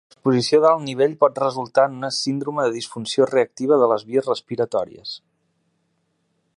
[0.11, 5.17] L'exposició d'alt nivell pot resultar en un síndrome de disfunció reactiva de les vies respiratòries.